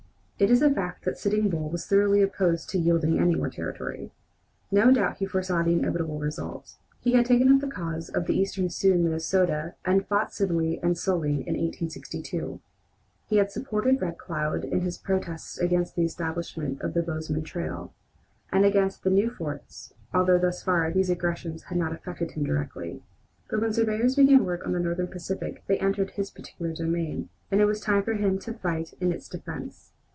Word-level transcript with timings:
It 0.43 0.49
is 0.49 0.63
a 0.63 0.71
fact 0.71 1.05
that 1.05 1.19
Sitting 1.19 1.49
Bull 1.51 1.69
was 1.69 1.85
thoroughly 1.85 2.23
opposed 2.23 2.67
to 2.71 2.79
yielding 2.79 3.19
any 3.19 3.35
more 3.35 3.51
territory. 3.51 4.11
No 4.71 4.91
doubt 4.91 5.17
he 5.17 5.27
foresaw 5.27 5.61
the 5.61 5.73
inevitable 5.73 6.17
result. 6.17 6.77
He 6.99 7.11
had 7.13 7.27
taken 7.27 7.53
up 7.53 7.61
the 7.61 7.67
cause 7.67 8.09
of 8.09 8.25
the 8.25 8.35
Eastern 8.35 8.67
Sioux 8.67 8.91
in 8.93 9.03
Minnesota 9.03 9.75
and 9.85 10.07
fought 10.07 10.33
Sibley 10.33 10.79
and 10.81 10.97
Sully 10.97 11.47
in 11.47 11.53
1862. 11.53 12.59
He 13.27 13.37
had 13.37 13.51
supported 13.51 14.01
Red 14.01 14.17
Cloud 14.17 14.63
in 14.65 14.81
his 14.81 14.97
protests 14.97 15.59
against 15.59 15.95
the 15.95 16.05
establishment 16.05 16.81
of 16.81 16.95
the 16.95 17.03
Bozeman 17.03 17.43
trail, 17.43 17.93
and 18.51 18.65
against 18.65 19.03
the 19.03 19.11
new 19.11 19.29
forts, 19.29 19.93
although 20.11 20.39
thus 20.39 20.63
far 20.63 20.91
these 20.91 21.11
aggressions 21.11 21.65
had 21.65 21.77
not 21.77 21.93
affected 21.93 22.31
him 22.31 22.43
directly. 22.43 23.03
But 23.47 23.61
when 23.61 23.73
surveyors 23.73 24.15
began 24.15 24.43
work 24.43 24.65
on 24.65 24.71
the 24.73 24.79
Northern 24.79 25.07
Pacific, 25.07 25.61
they 25.67 25.77
entered 25.77 26.09
his 26.09 26.31
particular 26.31 26.73
domain, 26.73 27.29
and 27.51 27.61
it 27.61 27.65
was 27.65 27.79
time 27.79 28.01
for 28.01 28.13
him 28.15 28.39
to 28.39 28.53
fight 28.53 28.95
in 28.99 29.11
its 29.11 29.29
defence. 29.29 29.91